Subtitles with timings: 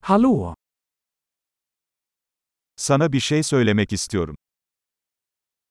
[0.00, 0.54] Hallå!
[2.76, 4.36] Sana bir şey söylemek istiyorum.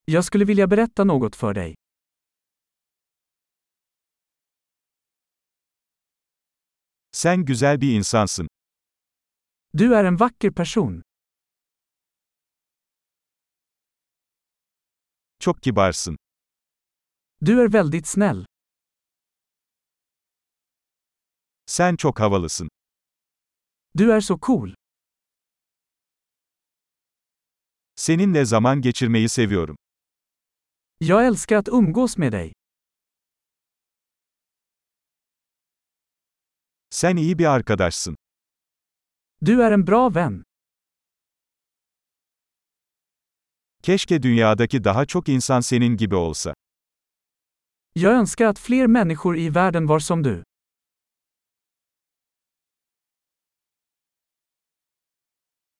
[0.06, 1.74] Jag skulle vilja berätta något för dig.
[7.12, 8.48] Sen güzel bir insansın.
[9.74, 11.02] Du är en vacker person.
[15.38, 16.16] Çok kibarsın.
[17.40, 18.44] Du är väldigt snäll.
[21.66, 22.68] Sen çok havalısın.
[23.94, 24.74] Du är så cool.
[27.96, 29.76] Seninle zaman geçirmeyi seviyorum.
[30.98, 32.52] Jag älskar att umgås med dig.
[36.90, 38.16] Sen iyi bir arkadaşsın.
[39.40, 40.42] Du är en bra vän.
[43.82, 46.54] Keşke dünyadaki daha çok insan senin gibi olsa.
[47.94, 50.42] Jag önskar att fler människor i världen var som du.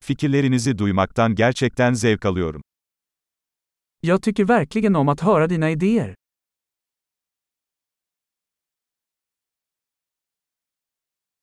[0.04, 2.62] Fikirlerinizi duymaktan gerçekten zevk alıyorum.
[4.02, 6.15] Jag tycker verkligen om att höra dina idéer.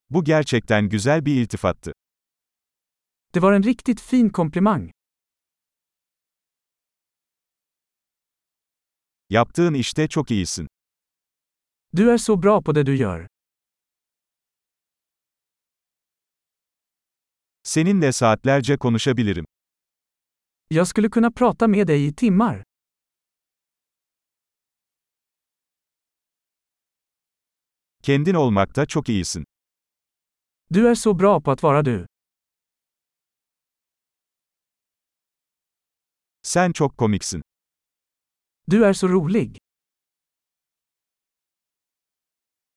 [0.09, 1.94] Bu gerçekten güzel bir iltifattı.
[3.33, 4.91] Det var en riktigt fin komplimang.
[9.30, 10.67] Yaptığın işte çok iyisin.
[11.94, 13.28] Du är så bra på det du gör.
[17.67, 19.45] Seninle saatlerce konuşabilirim.
[20.67, 22.63] Jag skulle kunna prata med dig i timmar.
[28.03, 29.43] Kendin olmakta çok iyisin.
[30.69, 32.05] Du är så bra på att vara du.
[36.43, 37.41] Sen çok komiksin.
[38.67, 39.57] Du är så rolig.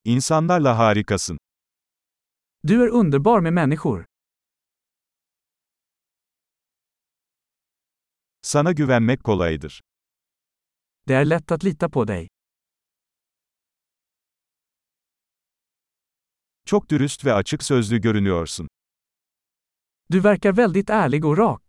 [0.03, 1.37] İnsanlarla harikasın.
[2.63, 4.10] Du är underbar med människor.
[8.43, 9.81] Sana güvenmek kolaydır.
[11.07, 12.27] Det är lätt att lita på dig.
[16.65, 18.67] Çok dürüst ve açık sözlü görünüyorsun.
[20.11, 21.61] Du verkar väldigt ärlig och rak.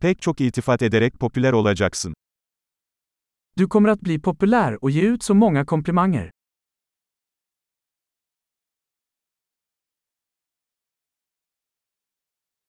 [0.00, 2.14] Pek çok iltifat ederek popüler olacaksın.
[3.56, 6.30] Du kommer att bli populär och ge ut så många komplimanger.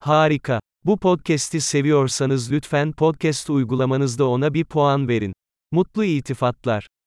[0.04, 0.60] Harika.
[0.86, 5.34] Bu podcast'i seviyorsanız lütfen podcast uygulamanızda ona bir puan verin.
[5.72, 6.88] Mutlu iltifatlar.